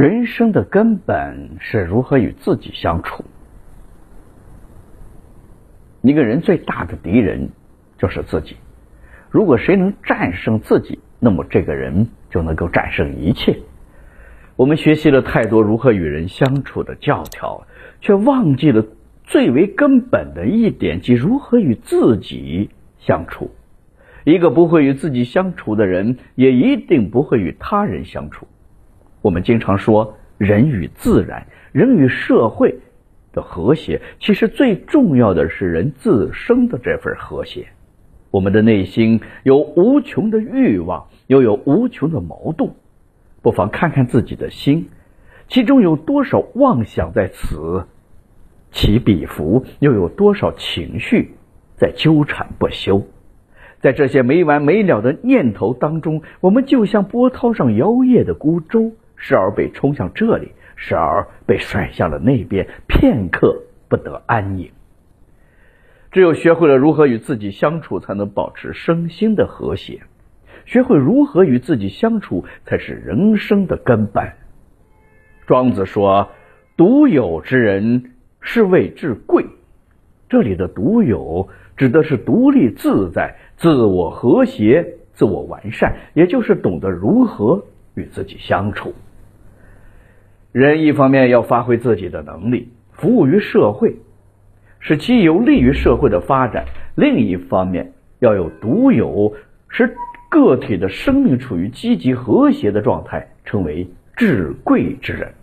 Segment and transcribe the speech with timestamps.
[0.00, 3.22] 人生的根本是如何与自己相处。
[6.00, 7.50] 一个人最大的敌人
[7.98, 8.56] 就是自己。
[9.28, 13.58] 如果谁能战胜自己，那么这个人就能够战胜一切。
[14.56, 17.66] 我们学习了太多如何与人相处的教条，
[18.00, 18.82] 却忘记了
[19.24, 22.70] 最为根本的一点，即如何与自己
[23.00, 23.50] 相处。
[24.24, 28.46] 一个不会与自己相处的人，也一定不会与他人相处。
[29.22, 32.78] 我们经常说，人与自然、人与社会
[33.32, 37.66] 的和谐，其实最重要的是人自身的这份和谐。
[38.30, 42.70] 我们的内心有无穷的欲望，又有无穷的矛盾，
[43.42, 44.88] 不妨看看自己的心，
[45.48, 47.86] 其中有多少妄想在此
[48.70, 51.32] 起彼伏，又有多少情绪
[51.76, 53.02] 在纠缠不休。
[53.80, 58.92] 在这些没完没了的念头当中，我们就像波涛上摇曳的孤舟。
[59.20, 64.72] 时而被冲向这里，时而被甩向了那边，片刻不得安宁。
[66.10, 70.00] 只有学会了如何与自己相处，才能保持身心的和谐。
[70.64, 74.32] 学会如何与自己相处，才是人生的根本。
[75.46, 76.30] 庄子说
[76.76, 79.44] ：“独有之人，是谓至贵。”
[80.28, 88.94] 这里的“独有”指的是独立自在、自我和谐、自我完善，也就是懂得如何与自己相处。
[90.52, 93.96] 人一方面要发挥自己的能力，服务于社会，
[94.80, 96.64] 使其有利于社会的发展；
[96.96, 99.34] 另一方面要有独有，
[99.68, 99.94] 使
[100.28, 105.34] 个体的生命处于积极和谐的状态，成为至贵之人。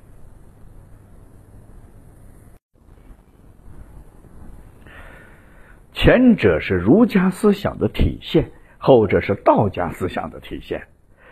[5.94, 10.84] 前者是儒家思想的体现，后者是道家思想的体现。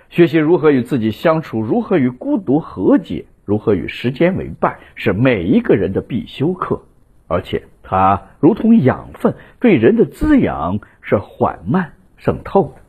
[0.10, 3.26] 学习如何与自己相处，如何与孤独和解。
[3.46, 6.82] 如何与时间为伴，是每一个人的必修课，
[7.28, 12.82] 而且它如同养分，对人的滋养是缓慢渗透的。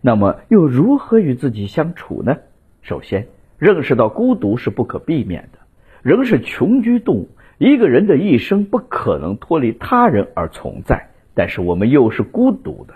[0.00, 2.36] 那么，又如何与自己相处呢？
[2.82, 3.26] 首先，
[3.58, 5.58] 认识到孤独是不可避免的。
[6.02, 11.08] 人是群居动物，一个人的一生不可能脱离他人而存在。
[11.34, 12.94] 但是，我们又是孤独的，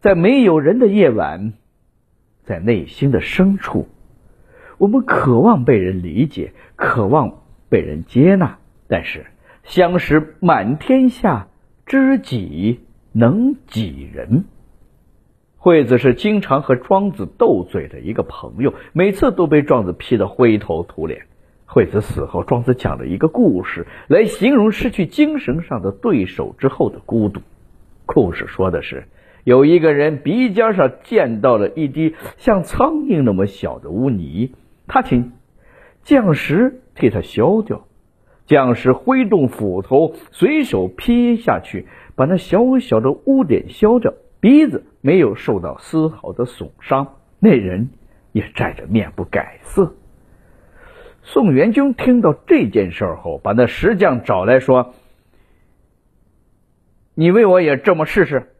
[0.00, 1.54] 在没有人的夜晚，
[2.44, 3.88] 在内心的深处。
[4.78, 9.26] 我们渴望被人理解，渴望被人接纳，但是
[9.64, 11.48] 相识满天下，
[11.86, 12.80] 知己
[13.12, 14.44] 能几人？
[15.56, 21.22] 惠子是经常和庄子斗嘴的一个朋友，每次都被庄子批得灰头土脸。
[21.64, 27.40] 惠子死后，庄子讲了一个故事来形容失去精神上的对手之后的孤独。
[28.04, 29.04] 故事说的是。
[29.42, 34.50] 有一个人鼻尖上溅到了一滴像苍蝇那么小的污泥，
[34.86, 35.32] 他请
[36.02, 37.86] 匠石替他削掉。
[38.46, 47.90] 匠石挥动斧头，随手劈下去，把那小小的污点削掉，鼻子没有受到丝毫的损伤，那人
[48.30, 49.96] 也站着面不改色。
[51.24, 54.94] 宋元君听到这件事后，把那石匠找来说
[57.16, 58.52] ：“你为我也这么试试。”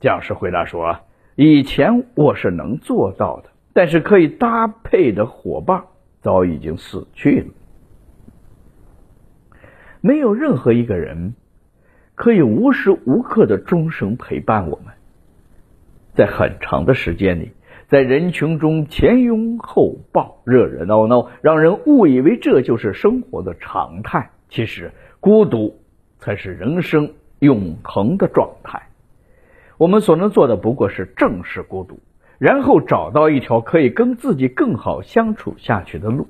[0.00, 0.98] 将士回答说
[1.34, 5.84] ：“以前我是能做到的，但是可以搭配的伙伴
[6.22, 7.52] 早已经死去了。
[10.00, 11.34] 没有任何一个人
[12.14, 14.94] 可以无时无刻的终生陪伴我们。
[16.14, 17.52] 在很长的时间里，
[17.86, 24.30] 在人群中前拥后抱，热热闹闹，让人误以为这就是生活的常态。
[24.48, 25.78] 其实，孤独
[26.18, 28.88] 才是人生永恒的状态。”
[29.76, 32.00] 我们所能做的不过是正视孤独，
[32.38, 36.28] 然后找到一条可以跟自己更好相处下去的路。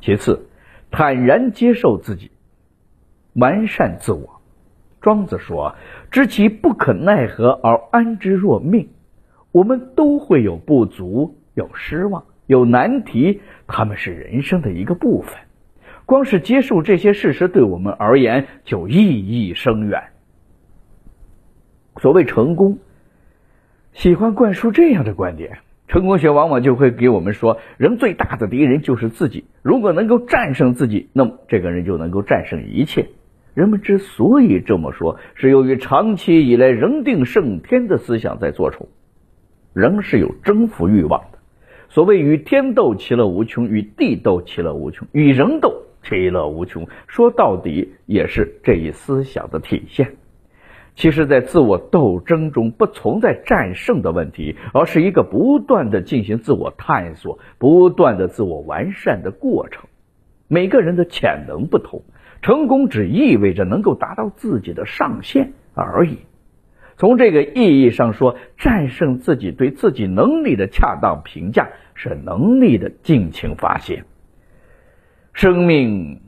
[0.00, 0.46] 其次，
[0.90, 2.30] 坦然接受自己，
[3.34, 4.40] 完善自我。
[5.00, 5.74] 庄子说
[6.10, 8.88] ：“知其不可奈何而安之若命。”
[9.52, 15.36] 我们都会有不足、有失望、有难题，他们是人生的一个部分。
[16.06, 20.04] 光是接受这些事实，对我们而言就意义深远。
[22.00, 22.78] 所谓成功，
[23.92, 25.58] 喜欢灌输这样的观点。
[25.88, 29.44] 成功学往往就会给我们说，人最大的敌人就是自己。
[29.60, 33.08] 如果能够战胜自己，那么这个人就能够战胜一切。
[33.52, 38.86] 人们之所以这么说，是由于长期以来人定胜天的思想在作祟。
[39.74, 41.38] 人是有征服欲望的。
[41.90, 46.88] 所谓与天斗，其乐无穷；与地斗，其乐无穷；与人斗，其乐无穷。
[47.06, 50.16] 说到底，也是这一思想的体现。
[50.94, 59.84] 其实，在自我斗争中不存在战胜的问题，而是一个不断的进行自我探索、不断的自我完善的过程。
[60.48, 62.02] 每个人的潜能不同，
[62.42, 66.18] 成功只意味着能够达到自己的上限而已。
[66.98, 74.04] 从这个意义上说，战胜自己对自己能力的恰当评价是能力的尽情发现。
[75.32, 76.20] 生命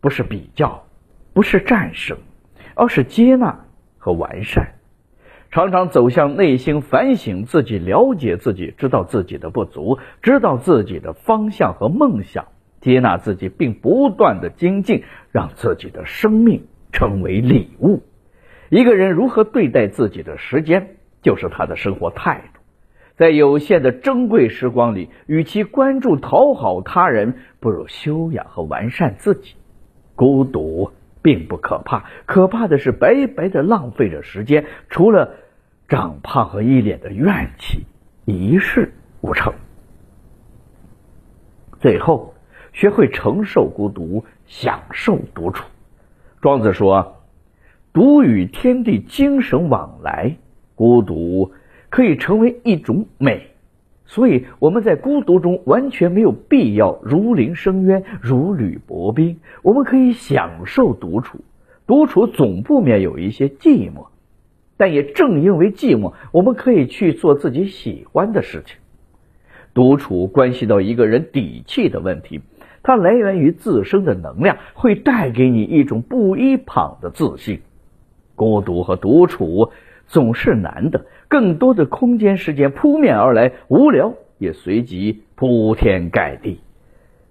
[0.00, 0.86] 不是比较，
[1.34, 2.16] 不是战胜，
[2.74, 3.66] 而是接纳。
[3.98, 4.74] 和完善，
[5.50, 12.46] 常常走向内心反省自己，了解自己，知道自己的不足，知道自己的方向和梦想，
[12.80, 15.02] 接纳自己，并不断的精进，
[15.32, 18.02] 让自己的生命成为礼物。
[18.70, 22.60] 一个人如何对待自己的时间，就是他的生活态度。
[23.16, 29.54] 在有限的珍贵时光里，与其关注讨好他人，不如修养和完善自己。
[30.14, 30.92] 孤独。
[31.22, 35.34] 并不可怕，可怕的是白白的浪费着时间，除了
[35.88, 37.86] 长胖和一脸的怨气，
[38.24, 39.52] 一事无成。
[41.80, 42.34] 最后，
[42.72, 45.64] 学会承受孤独，享受独处。
[46.40, 47.22] 庄子说
[47.92, 50.36] ：“独与天地精神往来，
[50.74, 51.52] 孤独
[51.88, 53.47] 可以成为一种美。”
[54.10, 59.38] 所以我们在孤独中完全没有必要如临深渊、如履薄冰。
[59.62, 61.40] 我们可以享受独处，
[61.86, 64.06] 独处总不免有一些寂寞，
[64.78, 68.78] 但也正因为寂寞，我们可以去做自己喜欢的事情。
[69.74, 72.40] 独处关系到一个人底气的问题，
[72.82, 77.60] 它来源于自身的能量，会带给你一种不依旁的自信。
[78.34, 79.70] 孤独和独处。
[80.08, 86.60] 总是难的，更多的空间时间扑面而来，无聊也随即铺天盖地。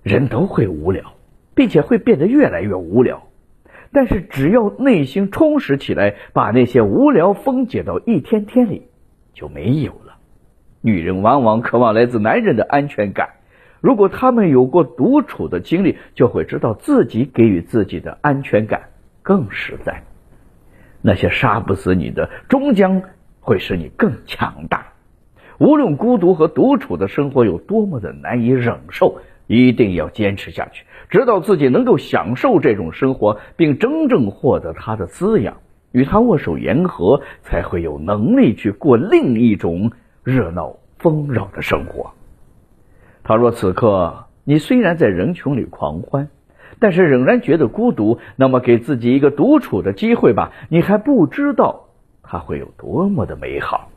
[0.03, 1.13] 人都会无聊，
[1.56, 3.24] 并且会变得越来越无聊。
[3.91, 8.88] 但是只要内心充实起来，把那些无聊分解到一天天里，
[9.33, 10.18] 就没有了。
[10.81, 13.30] 女人往往渴望来自男人的安全感，
[13.81, 18.83] 如果他们有过独处的经历，就会知道自己给予自己的安全感
[19.23, 20.03] 更实在。
[21.07, 23.01] 那些杀不死你的，终将
[23.39, 24.88] 会使你更强大。
[25.57, 35.56] 无论孤独和独处的生活有多么的难以忍受，一定要坚持下去，直到自己能够享受这种生活，并真正获得它的滋养，
[35.94, 39.94] 与它握手言和，才会有能力去过另一种
[40.25, 42.12] 热闹丰饶的生活。
[43.24, 46.27] 倘若此刻你虽然在人群里狂欢，
[46.80, 51.88] 但是仍然觉得孤独，那么给自己一个独处的机会吧，你还不知道
[52.24, 53.90] 它会有多么的美好。